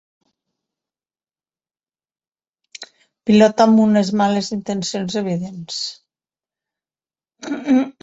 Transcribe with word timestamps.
Pilot 3.31 3.63
amb 3.69 3.85
unes 3.85 4.11
males 4.25 4.53
intencions 4.59 5.21
evidents. 5.25 5.81